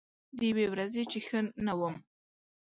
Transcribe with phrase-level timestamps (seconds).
[0.37, 1.95] د یوې ورځې چې ښه نه وم